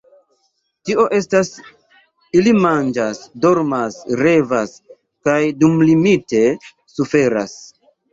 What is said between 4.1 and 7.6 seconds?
revas… kaj dummilite suferas.